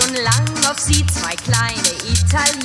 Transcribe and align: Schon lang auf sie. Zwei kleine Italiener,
Schon 0.00 0.14
lang 0.14 0.48
auf 0.70 0.78
sie. 0.78 1.04
Zwei 1.06 1.34
kleine 1.36 1.92
Italiener, 2.08 2.59